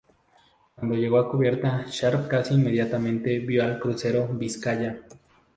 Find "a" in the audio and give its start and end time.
1.19-1.29